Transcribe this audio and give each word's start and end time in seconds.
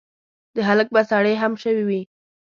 د 0.55 0.57
هلک 0.67 0.87
به 0.95 1.01
سړې 1.11 1.33
هم 1.41 1.53
شوي 1.63 1.83
وي. 1.89 2.01